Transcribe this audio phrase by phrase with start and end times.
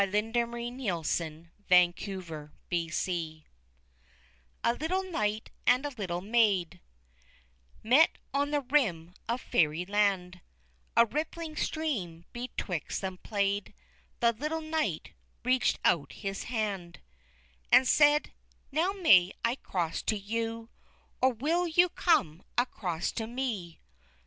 [0.01, 1.17] Thomas Hood (Condensed)
[1.67, 1.93] FAIRY
[2.73, 3.43] ADVENTURES
[4.65, 6.79] _A little knight and little maid
[7.83, 10.41] Met on the rim of Fairyland;
[10.97, 13.75] A rippling stream betwixt them played;
[14.21, 15.11] The little knight
[15.45, 16.97] reached out his hand,_
[17.71, 18.31] _And said:
[18.71, 20.69] "Now, may I cross to you,
[21.21, 23.77] Or will you come across to me?"